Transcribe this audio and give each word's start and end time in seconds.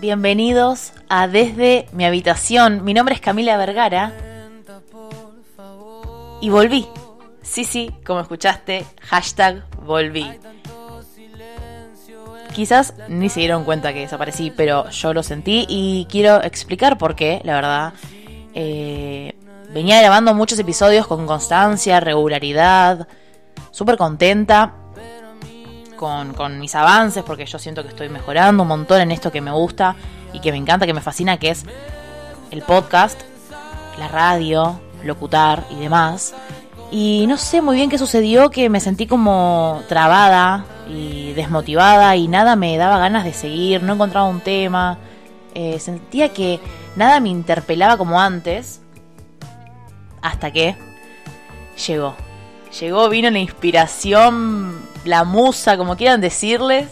bienvenidos 0.00 0.92
a 1.10 1.28
Desde 1.28 1.86
mi 1.92 2.06
habitación. 2.06 2.84
Mi 2.84 2.94
nombre 2.94 3.14
es 3.14 3.20
Camila 3.20 3.58
Vergara 3.58 4.12
y 6.40 6.48
volví. 6.48 6.86
Sí, 7.42 7.64
sí, 7.64 7.90
como 8.06 8.20
escuchaste, 8.20 8.86
hashtag 9.02 9.64
volví. 9.84 10.26
Quizás 12.54 12.94
ni 13.08 13.28
se 13.28 13.40
dieron 13.40 13.64
cuenta 13.64 13.92
que 13.92 14.00
desaparecí, 14.00 14.50
pero 14.50 14.88
yo 14.88 15.12
lo 15.12 15.22
sentí 15.22 15.66
y 15.68 16.06
quiero 16.10 16.42
explicar 16.42 16.96
por 16.96 17.14
qué, 17.14 17.42
la 17.44 17.54
verdad. 17.54 17.92
Eh, 18.54 19.36
venía 19.72 20.00
grabando 20.00 20.34
muchos 20.34 20.58
episodios 20.58 21.06
con 21.06 21.26
constancia, 21.26 22.00
regularidad, 22.00 23.06
súper 23.70 23.98
contenta 23.98 24.79
con, 26.00 26.58
mis 26.58 26.74
avances, 26.74 27.22
porque 27.22 27.44
yo 27.44 27.58
siento 27.58 27.82
que 27.82 27.90
estoy 27.90 28.08
mejorando 28.08 28.62
un 28.62 28.68
montón 28.68 29.02
en 29.02 29.10
esto 29.10 29.30
que 29.30 29.42
me 29.42 29.50
gusta 29.50 29.96
y 30.32 30.40
que 30.40 30.50
me 30.50 30.56
encanta, 30.56 30.86
que 30.86 30.94
me 30.94 31.02
fascina, 31.02 31.36
que 31.36 31.50
es 31.50 31.66
el 32.50 32.62
podcast, 32.62 33.20
la 33.98 34.08
radio, 34.08 34.80
locutar 35.04 35.64
y 35.70 35.76
demás. 35.76 36.34
Y 36.90 37.26
no 37.28 37.36
sé 37.36 37.60
muy 37.60 37.76
bien 37.76 37.90
qué 37.90 37.98
sucedió, 37.98 38.50
que 38.50 38.70
me 38.70 38.80
sentí 38.80 39.06
como 39.06 39.82
trabada 39.88 40.64
y 40.88 41.34
desmotivada 41.34 42.16
y 42.16 42.28
nada 42.28 42.56
me 42.56 42.78
daba 42.78 42.98
ganas 42.98 43.24
de 43.24 43.34
seguir, 43.34 43.82
no 43.82 43.92
encontraba 43.92 44.26
un 44.26 44.40
tema. 44.40 44.96
Eh, 45.54 45.78
sentía 45.80 46.32
que 46.32 46.60
nada 46.96 47.20
me 47.20 47.28
interpelaba 47.28 47.98
como 47.98 48.18
antes. 48.18 48.80
Hasta 50.22 50.50
que 50.50 50.76
llegó. 51.86 52.16
Llegó, 52.80 53.08
vino 53.08 53.30
la 53.30 53.38
inspiración, 53.38 54.89
la 55.04 55.24
musa, 55.24 55.76
como 55.76 55.96
quieran 55.96 56.20
decirles. 56.20 56.88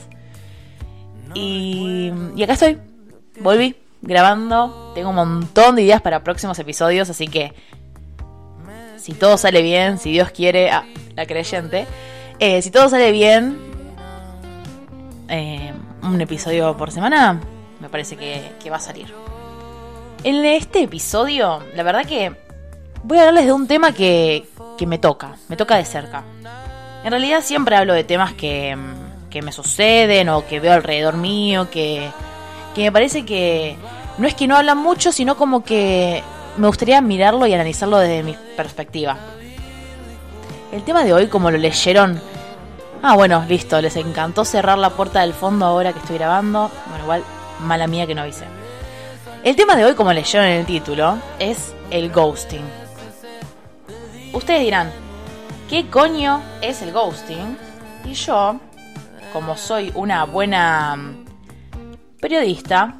Y, 1.34 2.12
y 2.36 2.42
acá 2.42 2.54
estoy. 2.54 2.78
Volví 3.40 3.76
grabando. 4.02 4.92
Tengo 4.94 5.10
un 5.10 5.16
montón 5.16 5.76
de 5.76 5.82
ideas 5.82 6.00
para 6.00 6.22
próximos 6.22 6.58
episodios, 6.58 7.10
así 7.10 7.28
que 7.28 7.52
si 8.96 9.14
todo 9.14 9.36
sale 9.36 9.62
bien, 9.62 9.98
si 9.98 10.12
Dios 10.12 10.30
quiere, 10.30 10.70
ah, 10.70 10.84
la 11.14 11.24
creyente, 11.26 11.86
eh, 12.38 12.60
si 12.62 12.70
todo 12.70 12.88
sale 12.88 13.10
bien, 13.12 13.58
eh, 15.28 15.72
un 16.02 16.20
episodio 16.20 16.76
por 16.76 16.90
semana, 16.90 17.40
me 17.80 17.88
parece 17.88 18.16
que, 18.16 18.52
que, 18.62 18.70
va 18.70 18.76
a 18.76 18.80
salir. 18.80 19.14
En 20.24 20.44
este 20.44 20.82
episodio, 20.82 21.62
la 21.74 21.82
verdad 21.84 22.04
que 22.04 22.32
voy 23.02 23.18
a 23.18 23.20
hablarles 23.22 23.46
de 23.46 23.52
un 23.52 23.66
tema 23.66 23.92
que, 23.92 24.46
que 24.76 24.86
me 24.86 24.98
toca, 24.98 25.36
me 25.48 25.56
toca 25.56 25.76
de 25.76 25.84
cerca. 25.84 26.24
En 27.04 27.10
realidad 27.10 27.42
siempre 27.42 27.76
hablo 27.76 27.94
de 27.94 28.04
temas 28.04 28.32
que, 28.32 28.76
que 29.30 29.42
me 29.42 29.52
suceden 29.52 30.28
o 30.28 30.46
que 30.46 30.60
veo 30.60 30.72
alrededor 30.72 31.16
mío, 31.16 31.68
que, 31.70 32.10
que 32.74 32.82
me 32.82 32.92
parece 32.92 33.24
que 33.24 33.76
no 34.18 34.26
es 34.26 34.34
que 34.34 34.46
no 34.46 34.56
hablan 34.56 34.78
mucho, 34.78 35.12
sino 35.12 35.36
como 35.36 35.62
que 35.62 36.22
me 36.56 36.66
gustaría 36.66 37.00
mirarlo 37.00 37.46
y 37.46 37.54
analizarlo 37.54 37.98
desde 37.98 38.22
mi 38.24 38.36
perspectiva. 38.56 39.16
El 40.72 40.82
tema 40.82 41.04
de 41.04 41.12
hoy, 41.12 41.28
como 41.28 41.50
lo 41.50 41.56
leyeron... 41.56 42.20
Ah, 43.00 43.14
bueno, 43.14 43.44
listo, 43.48 43.80
les 43.80 43.94
encantó 43.96 44.44
cerrar 44.44 44.76
la 44.76 44.90
puerta 44.90 45.20
del 45.20 45.32
fondo 45.32 45.64
ahora 45.64 45.92
que 45.92 46.00
estoy 46.00 46.18
grabando. 46.18 46.70
Bueno, 46.88 47.04
igual, 47.04 47.24
mala 47.60 47.86
mía 47.86 48.06
que 48.06 48.14
no 48.14 48.22
avisé. 48.22 48.44
El 49.44 49.54
tema 49.54 49.76
de 49.76 49.84
hoy, 49.84 49.94
como 49.94 50.12
leyeron 50.12 50.46
en 50.48 50.60
el 50.60 50.66
título, 50.66 51.16
es 51.38 51.74
el 51.90 52.10
ghosting. 52.10 52.64
Ustedes 54.32 54.62
dirán, 54.62 54.90
¿qué 55.68 55.88
coño 55.88 56.42
es 56.62 56.82
el 56.82 56.92
ghosting? 56.92 57.56
Y 58.04 58.14
yo, 58.14 58.58
como 59.32 59.56
soy 59.56 59.92
una 59.94 60.24
buena 60.24 60.96
periodista, 62.20 62.94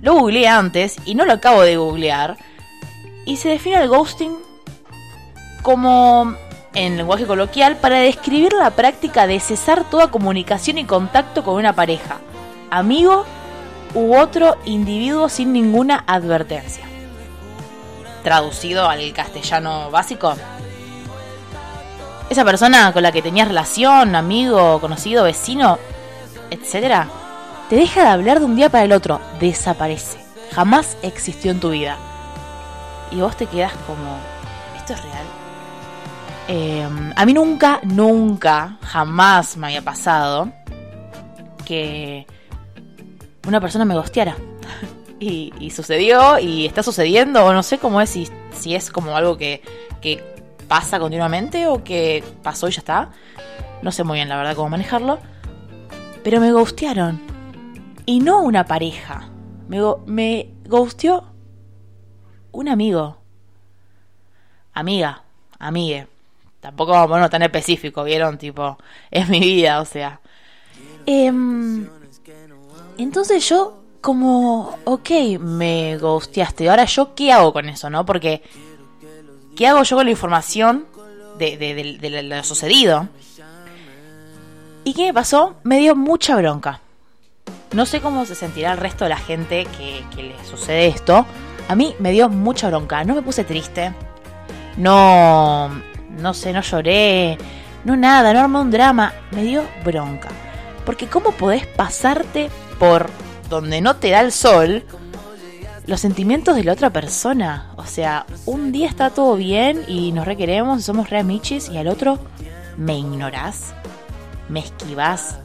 lo 0.00 0.14
googleé 0.14 0.48
antes 0.48 0.96
y 1.04 1.14
no 1.14 1.24
lo 1.24 1.34
acabo 1.34 1.62
de 1.62 1.76
googlear. 1.76 2.36
Y 3.26 3.36
se 3.36 3.50
define 3.50 3.82
el 3.82 3.88
ghosting 3.88 4.34
como, 5.62 6.34
en 6.74 6.96
lenguaje 6.96 7.26
coloquial, 7.26 7.76
para 7.76 7.98
describir 7.98 8.52
la 8.52 8.70
práctica 8.70 9.26
de 9.26 9.40
cesar 9.40 9.88
toda 9.90 10.10
comunicación 10.10 10.78
y 10.78 10.84
contacto 10.84 11.44
con 11.44 11.54
una 11.54 11.74
pareja, 11.74 12.18
amigo 12.70 13.24
u 13.94 14.16
otro 14.16 14.56
individuo 14.64 15.28
sin 15.28 15.52
ninguna 15.52 16.04
advertencia. 16.06 16.84
Traducido 18.22 18.88
al 18.88 19.12
castellano 19.12 19.90
básico, 19.90 20.34
esa 22.28 22.44
persona 22.44 22.92
con 22.92 23.02
la 23.02 23.12
que 23.12 23.22
tenías 23.22 23.48
relación, 23.48 24.14
amigo, 24.14 24.80
conocido, 24.80 25.24
vecino, 25.24 25.78
etcétera, 26.50 27.08
te 27.68 27.76
deja 27.76 28.02
de 28.02 28.08
hablar 28.08 28.40
de 28.40 28.46
un 28.46 28.56
día 28.56 28.68
para 28.68 28.84
el 28.84 28.92
otro, 28.92 29.20
desaparece, 29.40 30.18
jamás 30.52 30.96
existió 31.02 31.50
en 31.50 31.60
tu 31.60 31.70
vida. 31.70 31.96
Y 33.10 33.20
vos 33.20 33.36
te 33.36 33.46
quedas 33.46 33.72
como, 33.86 34.18
¿esto 34.76 34.94
es 34.94 35.02
real? 35.02 35.26
Eh, 36.48 36.88
a 37.14 37.26
mí 37.26 37.32
nunca, 37.32 37.80
nunca, 37.84 38.78
jamás 38.82 39.56
me 39.56 39.68
había 39.68 39.82
pasado 39.82 40.52
que 41.64 42.26
una 43.46 43.60
persona 43.60 43.84
me 43.84 43.94
gosteara. 43.94 44.36
y, 45.20 45.70
sucedió 45.70 46.38
y 46.38 46.66
está 46.66 46.82
sucediendo, 46.82 47.44
o 47.44 47.52
no 47.52 47.62
sé 47.62 47.78
cómo 47.78 48.00
es, 48.00 48.10
si, 48.10 48.28
si 48.56 48.74
es 48.74 48.90
como 48.90 49.16
algo 49.16 49.36
que 49.36 49.62
pasa 50.68 50.98
continuamente 50.98 51.66
o 51.66 51.82
que 51.82 52.24
pasó 52.42 52.68
y 52.68 52.72
ya 52.72 52.80
está. 52.80 53.10
No 53.82 53.92
sé 53.92 54.04
muy 54.04 54.18
bien 54.18 54.28
la 54.28 54.36
verdad 54.36 54.56
cómo 54.56 54.70
manejarlo. 54.70 55.18
Pero 56.22 56.40
me 56.40 56.52
ghostearon. 56.52 57.20
Y 58.04 58.20
no 58.20 58.40
una 58.40 58.64
pareja. 58.64 59.28
Me, 59.68 59.80
me 60.06 60.50
ghosteó 60.66 61.24
un 62.52 62.68
amigo. 62.68 63.18
Amiga. 64.72 65.22
Amigue. 65.58 66.06
Tampoco 66.60 66.92
ponerlo 67.06 67.30
tan 67.30 67.42
específico, 67.42 68.02
¿vieron? 68.02 68.38
Tipo, 68.38 68.76
es 69.10 69.28
mi 69.28 69.40
vida, 69.40 69.80
o 69.80 69.84
sea. 69.84 70.20
Eh, 71.06 71.32
entonces 72.98 73.48
yo, 73.48 73.82
como, 74.00 74.78
ok, 74.84 75.10
me 75.38 75.96
ghosteaste. 75.98 76.68
Ahora 76.68 76.84
yo, 76.84 77.14
¿qué 77.14 77.32
hago 77.32 77.52
con 77.52 77.68
eso, 77.68 77.90
no? 77.90 78.04
Porque, 78.04 78.42
¿qué 79.56 79.66
hago 79.66 79.82
yo 79.82 79.96
con 79.96 80.04
la 80.04 80.10
información 80.10 80.84
de, 81.38 82.22
lo 82.24 82.44
sucedido? 82.44 83.08
¿Y 84.84 84.94
qué 84.94 85.06
me 85.06 85.14
pasó? 85.14 85.56
Me 85.64 85.78
dio 85.78 85.96
mucha 85.96 86.36
bronca. 86.36 86.80
No 87.72 87.86
sé 87.86 88.00
cómo 88.00 88.24
se 88.26 88.36
sentirá 88.36 88.72
el 88.72 88.78
resto 88.78 89.04
de 89.04 89.10
la 89.10 89.16
gente 89.16 89.66
que, 89.76 90.04
que, 90.14 90.22
le 90.22 90.44
sucede 90.44 90.86
esto. 90.86 91.26
A 91.68 91.74
mí 91.74 91.96
me 91.98 92.12
dio 92.12 92.28
mucha 92.28 92.68
bronca. 92.68 93.02
No 93.02 93.14
me 93.14 93.22
puse 93.22 93.42
triste. 93.42 93.92
No. 94.76 95.68
No 96.10 96.34
sé, 96.34 96.52
no 96.52 96.60
lloré. 96.60 97.36
No 97.84 97.96
nada, 97.96 98.32
no 98.32 98.40
armé 98.40 98.60
un 98.60 98.70
drama. 98.70 99.12
Me 99.32 99.42
dio 99.42 99.64
bronca. 99.84 100.28
Porque 100.84 101.08
¿cómo 101.08 101.32
podés 101.32 101.66
pasarte 101.66 102.48
por 102.78 103.10
donde 103.50 103.80
no 103.80 103.96
te 103.96 104.10
da 104.10 104.20
el 104.20 104.30
sol 104.30 104.84
los 105.86 106.00
sentimientos 106.00 106.56
de 106.56 106.64
la 106.64 106.72
otra 106.72 106.90
persona? 106.90 107.72
O 107.76 107.84
sea, 107.84 108.26
un 108.44 108.72
día 108.72 108.88
está 108.88 109.10
todo 109.10 109.36
bien 109.36 109.84
y 109.88 110.12
nos 110.12 110.26
requeremos 110.26 110.84
somos 110.84 111.10
re 111.10 111.24
michis 111.24 111.68
y 111.68 111.78
al 111.78 111.88
otro 111.88 112.18
me 112.76 112.98
ignorás, 112.98 113.74
me 114.48 114.60
esquivás, 114.60 115.38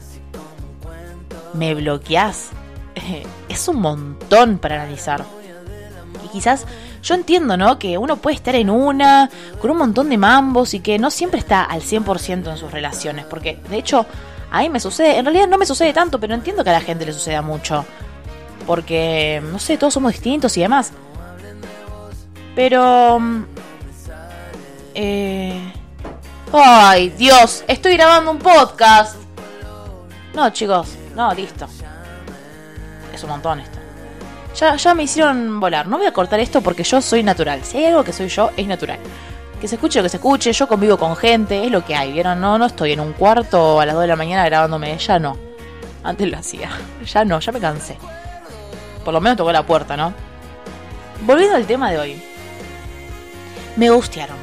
me 1.54 1.74
bloqueás. 1.74 2.50
Es 3.48 3.68
un 3.68 3.80
montón 3.80 4.58
para 4.58 4.76
analizar. 4.76 5.24
Y 6.24 6.28
quizás 6.28 6.66
yo 7.02 7.14
entiendo, 7.14 7.56
¿no? 7.56 7.78
Que 7.78 7.98
uno 7.98 8.16
puede 8.16 8.36
estar 8.36 8.54
en 8.54 8.70
una, 8.70 9.28
con 9.60 9.70
un 9.70 9.76
montón 9.76 10.08
de 10.08 10.16
mambos 10.16 10.72
y 10.72 10.80
que 10.80 10.98
no 10.98 11.10
siempre 11.10 11.40
está 11.40 11.64
al 11.64 11.82
100% 11.82 12.50
en 12.50 12.56
sus 12.56 12.70
relaciones. 12.70 13.26
Porque, 13.26 13.58
de 13.68 13.76
hecho, 13.76 14.06
a 14.50 14.60
mí 14.60 14.70
me 14.70 14.80
sucede, 14.80 15.18
en 15.18 15.24
realidad 15.24 15.48
no 15.48 15.58
me 15.58 15.66
sucede 15.66 15.92
tanto, 15.92 16.20
pero 16.20 16.34
entiendo 16.34 16.62
que 16.62 16.70
a 16.70 16.74
la 16.74 16.80
gente 16.80 17.04
le 17.04 17.12
suceda 17.12 17.42
mucho. 17.42 17.84
Porque, 18.66 19.42
no 19.50 19.58
sé, 19.58 19.76
todos 19.76 19.94
somos 19.94 20.12
distintos 20.12 20.56
y 20.56 20.60
demás. 20.60 20.92
Pero... 22.54 23.20
Eh... 24.94 25.72
Ay, 26.52 27.08
Dios, 27.10 27.64
estoy 27.66 27.94
grabando 27.94 28.30
un 28.30 28.38
podcast. 28.38 29.16
No, 30.34 30.50
chicos, 30.50 30.96
no, 31.16 31.32
listo. 31.32 31.66
Es 33.12 33.22
un 33.22 33.30
montón 33.30 33.60
esto. 33.60 33.78
Ya, 34.56 34.76
ya 34.76 34.94
me 34.94 35.04
hicieron 35.04 35.60
volar. 35.60 35.86
No 35.86 35.96
voy 35.96 36.06
a 36.06 36.12
cortar 36.12 36.40
esto 36.40 36.60
porque 36.60 36.84
yo 36.84 37.00
soy 37.00 37.22
natural. 37.22 37.64
Si 37.64 37.78
hay 37.78 37.86
algo 37.86 38.04
que 38.04 38.12
soy 38.12 38.28
yo, 38.28 38.50
es 38.56 38.66
natural. 38.66 38.98
Que 39.60 39.68
se 39.68 39.76
escuche 39.76 40.00
lo 40.00 40.02
que 40.02 40.08
se 40.10 40.16
escuche, 40.18 40.52
yo 40.52 40.68
convivo 40.68 40.98
con 40.98 41.16
gente, 41.16 41.64
es 41.64 41.70
lo 41.70 41.84
que 41.84 41.94
hay, 41.94 42.12
¿vieron? 42.12 42.40
No, 42.40 42.58
no 42.58 42.66
estoy 42.66 42.92
en 42.92 43.00
un 43.00 43.12
cuarto 43.12 43.80
a 43.80 43.86
las 43.86 43.94
2 43.94 44.02
de 44.02 44.08
la 44.08 44.16
mañana 44.16 44.44
grabándome, 44.44 44.98
ya 44.98 45.18
no. 45.18 45.38
Antes 46.04 46.30
lo 46.30 46.38
hacía. 46.38 46.70
Ya 47.06 47.24
no, 47.24 47.40
ya 47.40 47.52
me 47.52 47.60
cansé. 47.60 47.96
Por 49.04 49.14
lo 49.14 49.20
menos 49.20 49.36
tocó 49.36 49.52
la 49.52 49.64
puerta, 49.64 49.96
¿no? 49.96 50.12
Volviendo 51.26 51.56
al 51.56 51.66
tema 51.66 51.90
de 51.90 51.98
hoy. 51.98 52.22
Me 53.76 53.90
gustearon. 53.90 54.36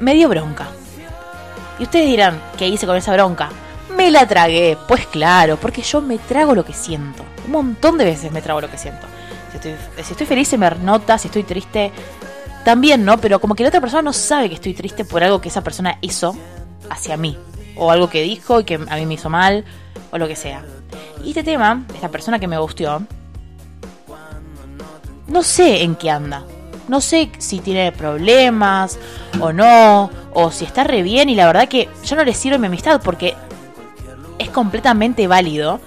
Me 0.00 0.14
dio 0.14 0.28
bronca. 0.28 0.68
Y 1.78 1.84
ustedes 1.84 2.06
dirán, 2.06 2.40
¿qué 2.56 2.68
hice 2.68 2.86
con 2.86 2.96
esa 2.96 3.12
bronca? 3.12 3.50
Me 3.96 4.10
la 4.10 4.26
tragué. 4.26 4.76
Pues 4.88 5.06
claro, 5.06 5.56
porque 5.56 5.82
yo 5.82 6.00
me 6.00 6.18
trago 6.18 6.54
lo 6.54 6.64
que 6.64 6.72
siento. 6.72 7.24
Un 7.46 7.52
montón 7.52 7.98
de 7.98 8.04
veces 8.04 8.32
me 8.32 8.42
trago 8.42 8.60
lo 8.60 8.70
que 8.70 8.78
siento. 8.78 9.06
Si 9.60 10.12
estoy, 10.12 10.26
feliz 10.26 10.48
se 10.48 10.56
me 10.58 10.70
nota, 10.70 11.18
si 11.18 11.28
estoy 11.28 11.42
triste 11.42 11.92
también, 12.64 13.04
¿no? 13.04 13.18
Pero 13.18 13.40
como 13.40 13.54
que 13.54 13.62
la 13.62 13.68
otra 13.68 13.80
persona 13.80 14.02
no 14.02 14.12
sabe 14.12 14.48
que 14.48 14.54
estoy 14.54 14.74
triste 14.74 15.04
por 15.04 15.22
algo 15.22 15.40
que 15.40 15.48
esa 15.48 15.62
persona 15.62 15.98
hizo 16.00 16.34
hacia 16.88 17.16
mí. 17.16 17.36
O 17.76 17.90
algo 17.90 18.08
que 18.08 18.22
dijo 18.22 18.60
y 18.60 18.64
que 18.64 18.74
a 18.74 18.96
mí 18.96 19.06
me 19.06 19.14
hizo 19.14 19.28
mal, 19.28 19.64
o 20.10 20.18
lo 20.18 20.26
que 20.26 20.36
sea. 20.36 20.64
Y 21.22 21.30
este 21.30 21.42
tema, 21.42 21.84
esta 21.94 22.08
persona 22.08 22.38
que 22.38 22.48
me 22.48 22.58
gustó, 22.58 23.02
no 25.32 25.42
sé 25.42 25.82
en 25.82 25.96
qué 25.96 26.10
anda. 26.10 26.44
No 26.88 27.00
sé 27.00 27.30
si 27.38 27.60
tiene 27.60 27.90
problemas 27.90 28.98
o 29.40 29.52
no, 29.52 30.10
o 30.34 30.50
si 30.50 30.66
está 30.66 30.84
re 30.84 31.02
bien 31.02 31.30
y 31.30 31.34
la 31.34 31.46
verdad 31.46 31.68
que 31.68 31.88
yo 32.04 32.16
no 32.16 32.24
le 32.24 32.34
sirve 32.34 32.58
mi 32.58 32.66
amistad 32.66 33.00
porque 33.02 33.34
es 34.38 34.50
completamente 34.50 35.26
válido 35.26 35.80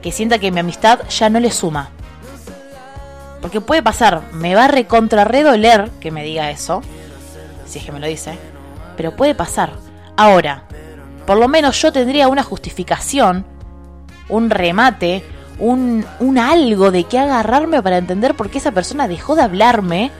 que 0.00 0.12
sienta 0.12 0.38
que 0.38 0.50
mi 0.50 0.60
amistad 0.60 1.00
ya 1.10 1.28
no 1.28 1.40
le 1.40 1.50
suma. 1.50 1.90
Porque 3.42 3.60
puede 3.60 3.82
pasar, 3.82 4.22
me 4.32 4.54
va 4.54 4.64
a 4.64 4.68
recontra 4.68 5.24
doler 5.24 5.90
que 6.00 6.10
me 6.10 6.24
diga 6.24 6.50
eso, 6.50 6.82
si 7.66 7.78
es 7.78 7.84
que 7.84 7.92
me 7.92 8.00
lo 8.00 8.06
dice, 8.06 8.38
pero 8.96 9.14
puede 9.14 9.34
pasar. 9.34 9.72
Ahora, 10.16 10.64
por 11.26 11.36
lo 11.36 11.48
menos 11.48 11.80
yo 11.82 11.92
tendría 11.92 12.28
una 12.28 12.42
justificación, 12.42 13.44
un 14.30 14.48
remate, 14.48 15.22
un, 15.58 16.04
un 16.20 16.38
algo 16.38 16.90
de 16.90 17.04
qué 17.04 17.18
agarrarme 17.18 17.82
para 17.82 17.98
entender 17.98 18.34
por 18.34 18.50
qué 18.50 18.58
esa 18.58 18.72
persona 18.72 19.08
dejó 19.08 19.34
de 19.34 19.42
hablarme 19.42 20.10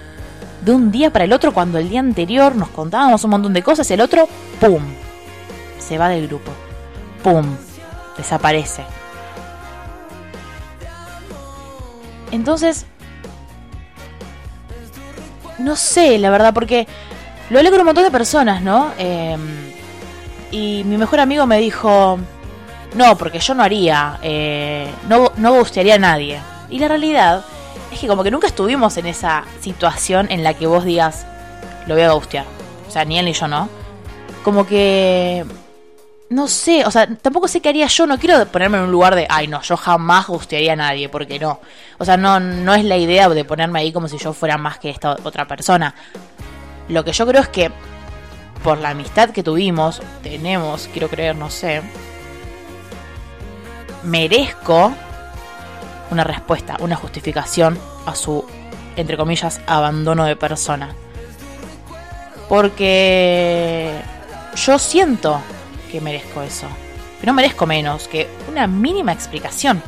de 0.64 0.72
un 0.72 0.90
día 0.90 1.10
para 1.10 1.24
el 1.24 1.32
otro 1.32 1.52
cuando 1.52 1.78
el 1.78 1.88
día 1.88 2.00
anterior 2.00 2.56
nos 2.56 2.68
contábamos 2.68 3.22
un 3.24 3.30
montón 3.30 3.52
de 3.52 3.62
cosas 3.62 3.90
y 3.90 3.94
el 3.94 4.00
otro, 4.00 4.28
¡pum! 4.60 4.82
Se 5.78 5.98
va 5.98 6.08
del 6.08 6.26
grupo. 6.26 6.50
¡Pum! 7.22 7.56
Desaparece. 8.16 8.82
Entonces, 12.30 12.86
no 15.58 15.76
sé, 15.76 16.18
la 16.18 16.30
verdad, 16.30 16.52
porque 16.52 16.86
lo 17.50 17.58
hablé 17.58 17.70
con 17.70 17.80
un 17.80 17.86
montón 17.86 18.04
de 18.04 18.10
personas, 18.10 18.62
¿no? 18.62 18.92
Em, 18.98 19.40
y 20.50 20.82
mi 20.84 20.98
mejor 20.98 21.20
amigo 21.20 21.46
me 21.46 21.58
dijo, 21.58 22.18
no, 22.94 23.16
porque 23.18 23.38
yo 23.38 23.54
no 23.54 23.62
haría, 23.62 24.18
eh, 24.22 24.90
no, 25.08 25.32
no 25.36 25.58
gustaría 25.58 25.96
a 25.96 25.98
nadie. 25.98 26.40
Y 26.70 26.78
la 26.78 26.88
realidad 26.88 27.44
es 27.92 27.98
que 27.98 28.08
como 28.08 28.22
que 28.22 28.30
nunca 28.30 28.46
estuvimos 28.46 28.96
en 28.96 29.06
esa 29.06 29.44
situación 29.60 30.26
en 30.30 30.42
la 30.42 30.54
que 30.54 30.66
vos 30.66 30.84
digas, 30.84 31.26
lo 31.86 31.94
voy 31.94 32.04
a 32.04 32.12
gustear. 32.12 32.44
O 32.86 32.90
sea, 32.90 33.04
ni 33.04 33.18
él 33.18 33.26
ni 33.26 33.32
yo 33.32 33.48
no. 33.48 33.68
Como 34.42 34.66
que... 34.66 35.44
No 36.30 36.46
sé, 36.46 36.84
o 36.84 36.90
sea, 36.90 37.06
tampoco 37.06 37.48
sé 37.48 37.62
qué 37.62 37.70
haría 37.70 37.86
yo, 37.86 38.06
no 38.06 38.18
quiero 38.18 38.44
ponerme 38.48 38.76
en 38.76 38.84
un 38.84 38.92
lugar 38.92 39.14
de, 39.14 39.26
ay 39.30 39.48
no, 39.48 39.62
yo 39.62 39.78
jamás 39.78 40.26
gustearía 40.26 40.74
a 40.74 40.76
nadie, 40.76 41.08
porque 41.08 41.38
no. 41.38 41.58
O 41.96 42.04
sea, 42.04 42.18
no, 42.18 42.38
no 42.38 42.74
es 42.74 42.84
la 42.84 42.98
idea 42.98 43.30
de 43.30 43.44
ponerme 43.46 43.80
ahí 43.80 43.92
como 43.92 44.08
si 44.08 44.18
yo 44.18 44.34
fuera 44.34 44.58
más 44.58 44.78
que 44.78 44.90
esta 44.90 45.16
otra 45.24 45.46
persona. 45.46 45.94
Lo 46.90 47.02
que 47.02 47.12
yo 47.12 47.26
creo 47.26 47.40
es 47.40 47.48
que, 47.48 47.70
por 48.62 48.76
la 48.76 48.90
amistad 48.90 49.30
que 49.30 49.42
tuvimos, 49.42 50.02
tenemos, 50.22 50.90
quiero 50.92 51.08
creer, 51.08 51.34
no 51.34 51.48
sé, 51.48 51.80
merezco 54.02 54.92
una 56.10 56.24
respuesta, 56.24 56.76
una 56.80 56.96
justificación 56.96 57.78
a 58.06 58.14
su, 58.14 58.44
entre 58.96 59.16
comillas, 59.16 59.60
abandono 59.66 60.24
de 60.24 60.36
persona. 60.36 60.94
Porque 62.48 63.94
yo 64.56 64.78
siento 64.78 65.40
que 65.90 66.00
merezco 66.00 66.42
eso. 66.42 66.66
Pero 67.20 67.32
no 67.32 67.36
merezco 67.36 67.66
menos 67.66 68.08
que 68.08 68.28
una 68.48 68.66
mínima 68.66 69.12
explicación. 69.12 69.82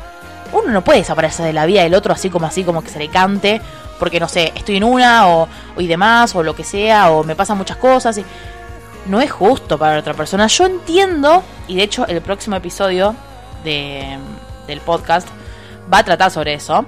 Uno 0.52 0.70
no 0.72 0.82
puede 0.82 0.98
desaparecer 0.98 1.46
de 1.46 1.52
la 1.52 1.64
vida 1.64 1.82
del 1.82 1.94
otro 1.94 2.12
así 2.12 2.28
como 2.28 2.46
así, 2.46 2.64
como 2.64 2.82
que 2.82 2.90
se 2.90 2.98
le 2.98 3.08
cante, 3.08 3.60
porque 3.98 4.18
no 4.18 4.28
sé, 4.28 4.52
estoy 4.56 4.76
en 4.76 4.84
una 4.84 5.28
o, 5.28 5.48
y 5.78 5.86
demás, 5.86 6.34
o 6.34 6.42
lo 6.42 6.56
que 6.56 6.64
sea, 6.64 7.10
o 7.10 7.22
me 7.22 7.36
pasan 7.36 7.56
muchas 7.56 7.76
cosas. 7.76 8.18
Y... 8.18 8.24
No 9.06 9.20
es 9.20 9.30
justo 9.30 9.78
para 9.78 9.98
otra 9.98 10.14
persona. 10.14 10.46
Yo 10.48 10.66
entiendo, 10.66 11.42
y 11.68 11.76
de 11.76 11.84
hecho 11.84 12.06
el 12.06 12.20
próximo 12.20 12.56
episodio 12.56 13.14
de, 13.64 14.18
del 14.66 14.80
podcast 14.80 15.28
va 15.92 15.98
a 15.98 16.04
tratar 16.04 16.30
sobre 16.30 16.54
eso. 16.54 16.84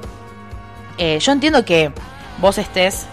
Eh, 0.99 1.19
yo 1.19 1.33
entiendo 1.33 1.65
que 1.65 1.93
vos 2.39 2.59
estés 2.59 3.07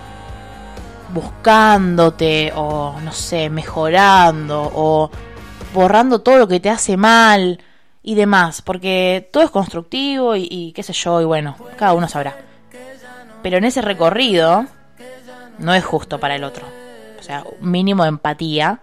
buscándote 1.13 2.51
o 2.55 2.99
no 3.01 3.11
sé, 3.11 3.49
mejorando 3.49 4.71
o 4.73 5.09
borrando 5.73 6.21
todo 6.21 6.37
lo 6.37 6.47
que 6.47 6.59
te 6.59 6.69
hace 6.69 6.97
mal 6.97 7.59
y 8.03 8.15
demás, 8.15 8.61
porque 8.61 9.27
todo 9.31 9.43
es 9.43 9.49
constructivo 9.49 10.35
y, 10.35 10.47
y, 10.49 10.71
qué 10.73 10.83
sé 10.83 10.93
yo, 10.93 11.21
y 11.21 11.25
bueno, 11.25 11.55
cada 11.77 11.93
uno 11.93 12.07
sabrá. 12.07 12.37
Pero 13.41 13.57
en 13.57 13.65
ese 13.65 13.81
recorrido 13.81 14.65
no 15.57 15.73
es 15.73 15.83
justo 15.85 16.19
para 16.19 16.35
el 16.35 16.43
otro. 16.43 16.65
O 17.19 17.23
sea, 17.23 17.43
mínimo 17.61 18.03
de 18.03 18.09
empatía 18.09 18.81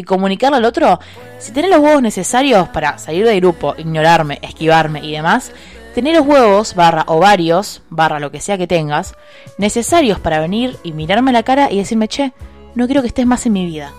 y 0.00 0.02
comunicarle 0.02 0.56
al 0.56 0.64
otro, 0.64 0.98
si 1.38 1.52
tenés 1.52 1.70
los 1.70 1.80
huevos 1.80 2.00
necesarios 2.00 2.68
para 2.70 2.96
salir 2.96 3.26
del 3.26 3.40
grupo, 3.40 3.74
ignorarme, 3.76 4.38
esquivarme 4.42 5.04
y 5.04 5.12
demás, 5.12 5.52
tener 5.94 6.16
los 6.16 6.26
huevos, 6.26 6.74
barra 6.74 7.04
ovarios, 7.06 7.82
barra 7.90 8.18
lo 8.18 8.30
que 8.30 8.40
sea 8.40 8.56
que 8.56 8.66
tengas, 8.66 9.14
necesarios 9.58 10.18
para 10.18 10.40
venir 10.40 10.78
y 10.82 10.92
mirarme 10.92 11.32
la 11.32 11.42
cara 11.42 11.70
y 11.70 11.76
decirme, 11.76 12.08
che, 12.08 12.32
no 12.74 12.86
quiero 12.86 13.02
que 13.02 13.08
estés 13.08 13.26
más 13.26 13.44
en 13.44 13.52
mi 13.52 13.66
vida. 13.66 13.92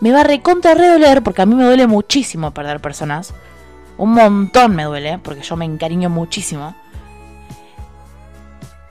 Me 0.00 0.12
va 0.12 0.20
a 0.20 0.24
recontra 0.24 0.74
redoler 0.74 1.22
porque 1.22 1.40
a 1.40 1.46
mí 1.46 1.54
me 1.54 1.64
duele 1.64 1.86
muchísimo 1.86 2.52
perder 2.52 2.80
personas. 2.80 3.32
Un 3.96 4.12
montón 4.12 4.76
me 4.76 4.84
duele 4.84 5.18
porque 5.22 5.40
yo 5.40 5.56
me 5.56 5.64
encariño 5.64 6.10
muchísimo. 6.10 6.74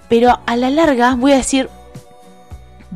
Pero 0.10 0.40
a 0.48 0.56
la 0.56 0.72
larga 0.72 1.14
voy 1.16 1.34
a 1.34 1.38
decir, 1.38 1.70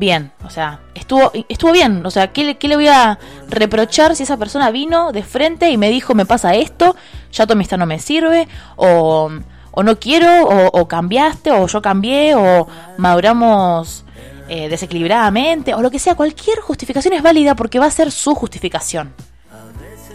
bien, 0.00 0.32
o 0.44 0.50
sea, 0.50 0.80
estuvo, 0.94 1.30
estuvo 1.48 1.72
bien, 1.72 2.04
o 2.04 2.10
sea, 2.10 2.32
¿qué, 2.32 2.56
¿qué, 2.56 2.66
le 2.66 2.76
voy 2.76 2.88
a 2.88 3.18
reprochar 3.48 4.16
si 4.16 4.22
esa 4.22 4.38
persona 4.38 4.70
vino 4.70 5.12
de 5.12 5.22
frente 5.22 5.70
y 5.70 5.76
me 5.76 5.90
dijo, 5.90 6.14
me 6.14 6.24
pasa 6.24 6.54
esto, 6.54 6.96
ya 7.30 7.46
tu 7.46 7.52
amistad 7.52 7.76
no 7.76 7.84
me 7.84 7.98
sirve, 7.98 8.48
o, 8.76 9.30
o 9.70 9.82
no 9.82 10.00
quiero, 10.00 10.44
o, 10.44 10.80
o, 10.80 10.88
cambiaste, 10.88 11.52
o 11.52 11.66
yo 11.66 11.82
cambié, 11.82 12.34
o 12.34 12.66
maduramos 12.96 14.04
eh, 14.48 14.70
desequilibradamente, 14.70 15.74
o 15.74 15.82
lo 15.82 15.90
que 15.90 15.98
sea, 15.98 16.14
cualquier 16.14 16.60
justificación 16.60 17.12
es 17.12 17.22
válida 17.22 17.54
porque 17.54 17.78
va 17.78 17.86
a 17.86 17.90
ser 17.90 18.10
su 18.10 18.34
justificación. 18.34 19.12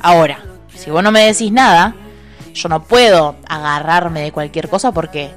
Ahora, 0.01 0.39
si 0.75 0.89
vos 0.89 1.03
no 1.03 1.11
me 1.11 1.27
decís 1.27 1.51
nada, 1.51 1.95
yo 2.55 2.69
no 2.69 2.83
puedo 2.83 3.35
agarrarme 3.47 4.21
de 4.21 4.31
cualquier 4.31 4.67
cosa 4.67 4.91
porque 4.91 5.31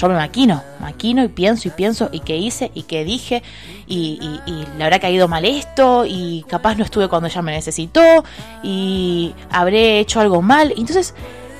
yo 0.00 0.08
me 0.08 0.14
maquino, 0.14 0.62
maquino 0.80 1.22
y 1.22 1.28
pienso 1.28 1.68
y 1.68 1.70
pienso 1.70 2.08
y 2.10 2.20
qué 2.20 2.36
hice 2.36 2.70
y 2.74 2.84
qué 2.84 3.04
dije 3.04 3.42
y, 3.86 4.40
y, 4.46 4.66
le 4.78 4.84
habrá 4.84 4.98
caído 4.98 5.28
mal 5.28 5.44
esto 5.44 6.04
y 6.06 6.44
capaz 6.48 6.76
no 6.76 6.84
estuve 6.84 7.08
cuando 7.08 7.28
ella 7.28 7.42
me 7.42 7.52
necesitó 7.52 8.24
y 8.62 9.34
habré 9.50 9.98
hecho 9.98 10.20
algo 10.20 10.40
mal. 10.40 10.72
Entonces, 10.76 11.14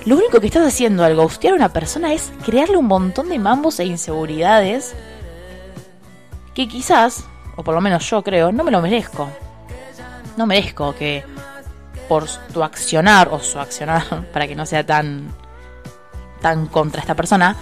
lo 0.07 0.17
único 0.17 0.41
que 0.41 0.47
estás 0.47 0.67
haciendo 0.67 1.05
al 1.05 1.17
ghostear 1.17 1.53
a 1.53 1.57
una 1.57 1.69
persona 1.69 2.15
es 2.15 2.33
crearle 2.45 2.79
un 2.79 2.87
montón 2.87 3.29
de 3.29 3.39
mambos 3.39 3.79
e 3.81 3.85
inseguridades 3.85 4.95
que 6.55 6.67
quizás, 6.67 7.25
o 7.57 7.63
por 7.63 7.75
lo 7.75 7.81
menos 7.83 8.09
yo 8.09 8.23
creo, 8.23 8.53
no 8.53 8.65
me 8.65 8.71
lo 8.71 8.81
merezco. 8.81 9.29
No 10.39 10.47
merezco 10.47 10.95
que 10.95 11.25
por 12.09 12.25
tu 12.53 12.63
accionar 12.63 13.29
o 13.29 13.41
su 13.41 13.59
accionar, 13.59 14.27
para 14.33 14.49
que 14.49 14.57
no 14.57 14.65
sea 14.65 14.85
tan 14.87 15.29
tan 16.41 16.67
contra 16.67 17.03
esta 17.03 17.15
persona, 17.15 17.55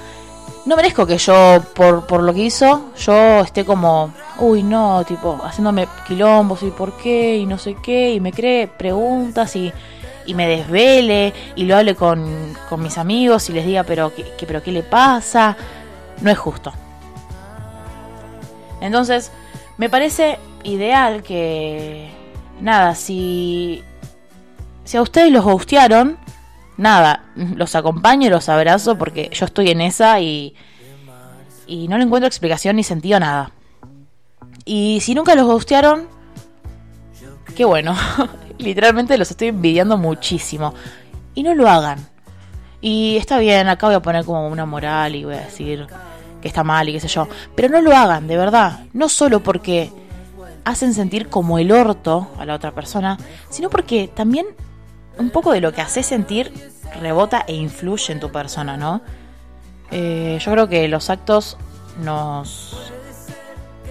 no 0.67 0.77
merezco 0.77 1.07
que 1.07 1.19
yo, 1.19 1.63
por, 1.75 2.07
por 2.07 2.23
lo 2.23 2.35
que 2.35 2.41
hizo, 2.41 2.91
yo 2.99 3.41
esté 3.41 3.65
como, 3.65 4.13
uy, 4.39 4.63
no, 4.63 5.05
tipo, 5.05 5.41
haciéndome 5.43 5.89
quilombos 6.07 6.63
y 6.63 6.71
por 6.71 6.97
qué, 6.97 7.37
y 7.37 7.47
no 7.47 7.59
sé 7.59 7.75
qué, 7.83 8.13
y 8.13 8.21
me 8.21 8.33
cree 8.33 8.67
preguntas 8.69 9.57
y, 9.57 9.73
y 10.27 10.35
me 10.35 10.47
desvele, 10.47 11.33
y 11.57 11.65
lo 11.65 11.77
hable 11.77 11.95
con, 11.95 12.55
con 12.69 12.83
mis 12.83 12.99
amigos 12.99 13.49
y 13.49 13.53
les 13.55 13.65
diga, 13.65 13.83
pero 13.85 14.15
¿qué, 14.15 14.25
qué, 14.37 14.47
pero 14.47 14.63
¿qué 14.63 14.73
le 14.73 14.83
pasa? 14.83 15.57
No 16.21 16.31
es 16.31 16.39
justo. 16.39 16.73
Entonces, 18.81 19.33
me 19.79 19.89
parece 19.89 20.39
ideal 20.65 21.23
que, 21.23 22.11
nada, 22.61 22.95
si, 22.95 23.83
si 24.85 24.97
a 24.97 25.03
ustedes 25.03 25.33
los 25.33 25.45
gustearon, 25.45 26.19
nada, 26.79 27.25
los 27.35 27.75
acompaño 27.75 28.29
y 28.29 28.31
los 28.31 28.49
abrazo 28.49 28.97
porque 28.97 29.29
yo 29.35 29.45
estoy 29.45 29.69
en 29.69 29.83
esa 29.83 30.21
y, 30.21 30.55
y 31.67 31.89
no 31.89 31.99
le 31.99 32.05
encuentro 32.05 32.27
explicación 32.27 32.77
ni 32.77 32.85
sentido 32.85 33.21
nada. 33.21 33.53
Y 34.65 35.01
si 35.01 35.15
nunca 35.15 35.35
los 35.35 35.47
gustearon, 35.47 36.09
qué 37.55 37.65
bueno. 37.67 37.95
Literalmente 38.59 39.19
los 39.19 39.31
estoy 39.31 39.49
envidiando 39.49 39.99
muchísimo. 39.99 40.75
Y 41.35 41.43
no 41.43 41.55
lo 41.55 41.69
hagan. 41.69 41.99
Y 42.81 43.17
está 43.17 43.39
bien, 43.39 43.69
acá 43.69 43.87
voy 43.87 43.97
a 43.97 44.03
poner 44.03 44.25
como 44.25 44.49
una 44.49 44.67
moral 44.67 45.15
y 45.15 45.25
voy 45.25 45.35
a 45.35 45.41
decir 45.41 45.87
que 46.41 46.49
está 46.49 46.65
mal 46.65 46.89
y 46.89 46.93
qué 46.93 47.01
sé 47.01 47.09
yo. 47.09 47.29
Pero 47.55 47.69
no 47.69 47.81
lo 47.81 47.95
hagan, 47.95 48.27
de 48.29 48.37
verdad. 48.37 48.81
No 48.93 49.09
solo 49.09 49.43
porque 49.43 49.91
hacen 50.65 50.95
sentir 50.95 51.29
como 51.29 51.59
el 51.59 51.73
orto 51.73 52.29
a 52.39 52.45
la 52.45 52.55
otra 52.55 52.73
persona, 52.73 53.19
sino 53.49 53.71
porque 53.71 54.09
también 54.09 54.47
un 55.19 55.31
poco 55.31 55.53
de 55.53 55.61
lo 55.61 55.73
que 55.73 55.81
hace 55.81 56.03
sentir 56.03 56.53
rebota 57.01 57.45
e 57.47 57.55
influye 57.55 58.13
en 58.13 58.21
tu 58.21 58.31
persona, 58.31 58.77
¿no? 58.77 59.03
Eh, 59.91 60.39
yo 60.41 60.53
creo 60.53 60.69
que 60.69 60.89
los 60.89 61.11
actos 61.11 61.57
nos, 62.03 62.77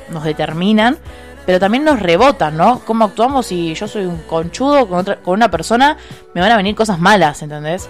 nos 0.09 0.23
determinan, 0.23 0.97
pero 1.45 1.59
también 1.59 1.83
nos 1.83 1.99
rebotan, 1.99 2.57
¿no? 2.57 2.79
¿Cómo 2.79 3.05
actuamos 3.05 3.47
si 3.47 3.73
yo 3.73 3.87
soy 3.87 4.05
un 4.05 4.17
conchudo 4.23 4.87
con, 4.87 4.99
otra, 4.99 5.17
con 5.17 5.33
una 5.35 5.49
persona? 5.49 5.97
Me 6.33 6.41
van 6.41 6.51
a 6.51 6.57
venir 6.57 6.75
cosas 6.75 6.99
malas, 6.99 7.41
¿entendés? 7.41 7.89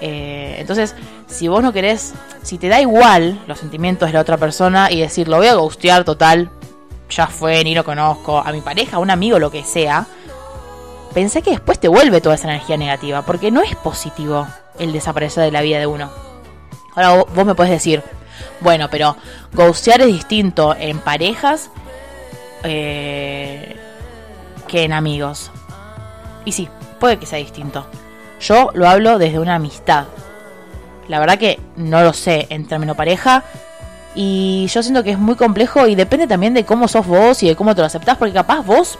Eh, 0.00 0.56
entonces, 0.58 0.94
si 1.26 1.48
vos 1.48 1.62
no 1.62 1.72
querés, 1.72 2.14
si 2.42 2.58
te 2.58 2.68
da 2.68 2.80
igual 2.80 3.40
los 3.46 3.58
sentimientos 3.58 4.08
de 4.08 4.14
la 4.14 4.20
otra 4.20 4.36
persona 4.36 4.90
y 4.90 5.00
decir, 5.00 5.28
lo 5.28 5.36
voy 5.36 5.46
a 5.46 5.54
gustear 5.54 6.04
total, 6.04 6.50
ya 7.10 7.26
fue, 7.26 7.62
ni 7.62 7.74
lo 7.74 7.84
conozco, 7.84 8.38
a 8.38 8.50
mi 8.52 8.60
pareja, 8.60 8.96
a 8.96 9.00
un 9.00 9.10
amigo, 9.10 9.38
lo 9.38 9.50
que 9.50 9.62
sea, 9.62 10.06
pensé 11.12 11.42
que 11.42 11.50
después 11.50 11.78
te 11.78 11.88
vuelve 11.88 12.20
toda 12.20 12.34
esa 12.34 12.48
energía 12.48 12.76
negativa, 12.76 13.22
porque 13.22 13.50
no 13.50 13.62
es 13.62 13.74
positivo 13.76 14.46
el 14.78 14.92
desaparecer 14.92 15.44
de 15.44 15.50
la 15.50 15.62
vida 15.62 15.78
de 15.78 15.86
uno. 15.86 16.10
Ahora 16.94 17.24
vos 17.34 17.46
me 17.46 17.54
puedes 17.54 17.72
decir, 17.72 18.02
bueno, 18.60 18.88
pero 18.90 19.16
ghostear 19.52 20.02
es 20.02 20.08
distinto 20.08 20.74
en 20.78 20.98
parejas 20.98 21.70
eh, 22.64 23.76
que 24.68 24.84
en 24.84 24.92
amigos. 24.92 25.50
Y 26.44 26.52
sí, 26.52 26.68
puede 26.98 27.18
que 27.18 27.26
sea 27.26 27.38
distinto. 27.38 27.86
Yo 28.40 28.70
lo 28.74 28.88
hablo 28.88 29.18
desde 29.18 29.38
una 29.38 29.54
amistad. 29.54 30.06
La 31.08 31.20
verdad 31.20 31.38
que 31.38 31.60
no 31.76 32.02
lo 32.02 32.12
sé 32.12 32.46
en 32.50 32.66
término 32.66 32.94
pareja. 32.94 33.44
Y 34.14 34.66
yo 34.66 34.82
siento 34.82 35.02
que 35.02 35.12
es 35.12 35.18
muy 35.18 35.36
complejo 35.36 35.86
y 35.86 35.94
depende 35.94 36.26
también 36.26 36.52
de 36.52 36.64
cómo 36.64 36.86
sos 36.88 37.06
vos 37.06 37.42
y 37.42 37.48
de 37.48 37.56
cómo 37.56 37.74
te 37.74 37.80
lo 37.80 37.86
aceptás. 37.86 38.18
Porque 38.18 38.34
capaz 38.34 38.62
vos 38.62 38.98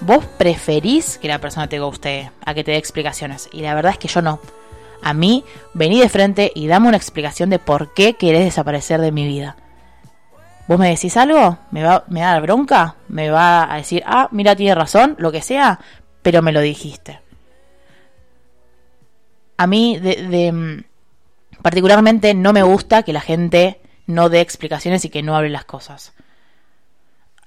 vos 0.00 0.24
preferís 0.24 1.18
que 1.18 1.28
la 1.28 1.38
persona 1.38 1.68
te 1.68 1.80
guste 1.80 2.30
a 2.44 2.54
que 2.54 2.64
te 2.64 2.72
dé 2.72 2.76
explicaciones. 2.76 3.48
Y 3.52 3.62
la 3.62 3.74
verdad 3.74 3.92
es 3.92 3.98
que 3.98 4.08
yo 4.08 4.22
no. 4.22 4.40
A 5.02 5.14
mí, 5.14 5.44
vení 5.72 6.00
de 6.00 6.08
frente 6.08 6.52
y 6.54 6.66
dame 6.66 6.88
una 6.88 6.96
explicación 6.96 7.50
de 7.50 7.58
por 7.58 7.94
qué 7.94 8.14
querés 8.14 8.44
desaparecer 8.44 9.00
de 9.00 9.12
mi 9.12 9.26
vida. 9.26 9.56
Vos 10.68 10.78
me 10.78 10.90
decís 10.90 11.16
algo, 11.16 11.58
me 11.70 11.82
va, 11.82 12.04
me 12.08 12.20
da 12.20 12.38
bronca, 12.38 12.96
me 13.08 13.30
va 13.30 13.72
a 13.72 13.78
decir, 13.78 14.02
ah, 14.06 14.28
mira, 14.30 14.54
tiene 14.54 14.74
razón, 14.74 15.16
lo 15.18 15.32
que 15.32 15.42
sea, 15.42 15.80
pero 16.22 16.42
me 16.42 16.52
lo 16.52 16.60
dijiste. 16.60 17.20
A 19.56 19.66
mí, 19.66 19.98
de, 19.98 20.52
mm, 20.52 20.84
particularmente, 21.60 22.34
no 22.34 22.52
me 22.52 22.62
gusta 22.62 23.02
que 23.02 23.12
la 23.12 23.20
gente 23.20 23.80
no 24.06 24.28
dé 24.28 24.40
explicaciones 24.40 25.04
y 25.04 25.10
que 25.10 25.22
no 25.22 25.36
hable 25.36 25.50
las 25.50 25.64
cosas. 25.64 26.12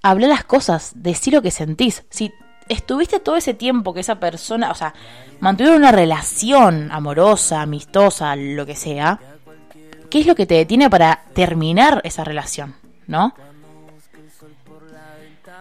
Habla 0.02 0.28
las 0.28 0.44
cosas, 0.44 0.92
decí 0.96 1.32
lo 1.32 1.42
que 1.42 1.52
sentís. 1.52 2.04
Si 2.10 2.34
estuviste 2.70 3.20
todo 3.20 3.36
ese 3.36 3.54
tiempo 3.54 3.94
que 3.94 4.02
esa 4.02 4.20
persona, 4.20 4.72
o 4.72 4.76
sea, 4.76 4.94
mantuvieron 5.40 5.80
una 5.80 5.92
relación 5.92 6.92
amorosa, 6.92 7.62
amistosa, 7.62 8.36
lo 8.36 8.66
que 8.66 8.76
sea, 8.76 9.20
¿qué 10.10 10.20
es 10.20 10.26
lo 10.26 10.36
que 10.36 10.46
te 10.46 10.56
detiene 10.56 10.90
para 10.90 11.24
terminar 11.34 12.02
esa 12.04 12.24
relación? 12.24 12.76
¿No? 13.08 13.34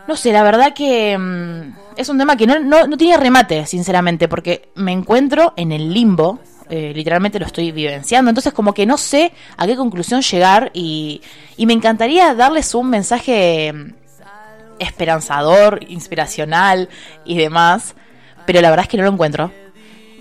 No 0.09 0.17
sé, 0.17 0.33
la 0.33 0.43
verdad 0.43 0.75
que 0.75 1.17
mm, 1.17 1.75
es 1.97 2.09
un 2.09 2.19
tema 2.19 2.37
que 2.37 2.47
no, 2.47 2.59
no, 2.61 2.97
tiene 2.97 3.17
remate, 3.17 3.67
sinceramente, 3.67 4.29
porque 4.29 4.71
me 4.75 4.93
encuentro 4.93 5.55
en 5.57 5.71
el 5.71 5.93
limbo, 5.93 6.41
eh, 6.69 6.93
literalmente 6.95 7.39
lo 7.39 7.47
estoy 7.47 7.71
vivenciando, 7.71 8.31
entonces 8.31 8.53
como 8.53 8.75
que 8.75 8.85
no 8.85 8.99
sé 8.99 9.33
a 9.57 9.67
qué 9.67 9.77
conclusión 9.77 10.23
llegar 10.23 10.71
y, 10.75 11.23
y 11.57 11.67
me 11.67 11.73
encantaría 11.73 12.35
darles 12.35 12.75
un 12.75 12.91
mensaje 12.91 13.73
mm, 13.73 14.02
esperanzador, 14.83 15.81
inspiracional 15.89 16.89
y 17.25 17.37
demás, 17.37 17.95
pero 18.47 18.61
la 18.61 18.71
verdad 18.71 18.85
es 18.85 18.89
que 18.89 18.97
no 18.97 19.05
lo 19.05 19.11
encuentro. 19.11 19.51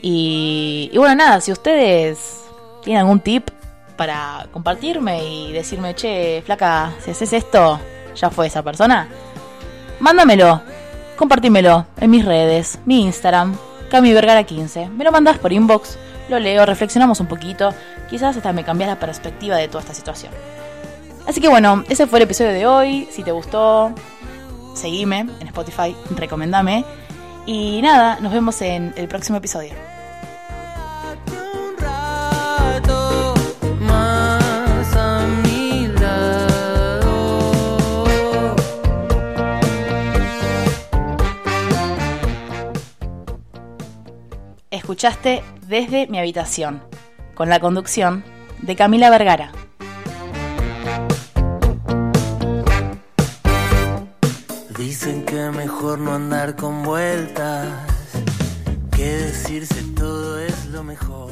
Y, 0.01 0.91
bueno, 0.95 1.15
nada, 1.15 1.41
si 1.41 1.51
ustedes 1.51 2.41
tienen 2.83 3.01
algún 3.01 3.19
tip 3.19 3.49
para 3.95 4.47
compartirme 4.51 5.23
y 5.23 5.51
decirme, 5.51 5.93
che, 5.93 6.41
flaca, 6.45 6.91
si 7.03 7.11
haces 7.11 7.33
esto, 7.33 7.79
ya 8.15 8.29
fue 8.29 8.47
esa 8.47 8.63
persona, 8.63 9.07
mándamelo, 9.99 10.61
compartímelo 11.17 11.85
en 11.97 12.09
mis 12.09 12.25
redes, 12.25 12.79
mi 12.85 13.01
Instagram, 13.03 13.55
Cami 13.91 14.13
Vergara 14.13 14.43
15. 14.43 14.89
Me 14.89 15.03
lo 15.03 15.11
mandas 15.11 15.37
por 15.37 15.53
inbox, 15.53 15.97
lo 16.29 16.39
leo, 16.39 16.65
reflexionamos 16.65 17.19
un 17.19 17.27
poquito, 17.27 17.73
quizás 18.09 18.35
hasta 18.35 18.53
me 18.53 18.63
cambias 18.63 18.89
la 18.89 18.99
perspectiva 18.99 19.57
de 19.57 19.67
toda 19.67 19.81
esta 19.81 19.93
situación. 19.93 20.31
Así 21.27 21.39
que 21.39 21.49
bueno, 21.49 21.83
ese 21.89 22.07
fue 22.07 22.19
el 22.19 22.23
episodio 22.23 22.51
de 22.51 22.65
hoy. 22.65 23.07
Si 23.11 23.23
te 23.23 23.31
gustó, 23.31 23.93
seguime 24.73 25.19
en 25.19 25.47
Spotify, 25.47 25.95
recomendame. 26.15 26.85
Y 27.45 27.81
nada, 27.81 28.19
nos 28.19 28.31
vemos 28.31 28.61
en 28.61 28.93
el 28.95 29.07
próximo 29.07 29.37
episodio. 29.37 29.73
Escuchaste 44.69 45.41
desde 45.67 46.07
mi 46.07 46.19
habitación, 46.19 46.83
con 47.33 47.49
la 47.49 47.59
conducción 47.59 48.23
de 48.61 48.75
Camila 48.75 49.09
Vergara. 49.09 49.51
Dicen 55.03 55.25
que 55.25 55.49
mejor 55.49 55.97
no 55.97 56.13
andar 56.13 56.55
con 56.55 56.83
vueltas, 56.83 57.67
que 58.91 59.17
decirse 59.17 59.81
todo 59.95 60.37
es 60.37 60.67
lo 60.67 60.83
mejor. 60.83 61.31